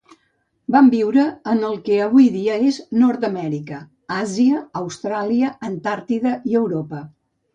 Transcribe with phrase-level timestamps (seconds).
[0.75, 3.81] Van viure en el que avui dia és Nord-amèrica,
[4.17, 7.03] Àsia, Austràlia, Antàrtida i Europa.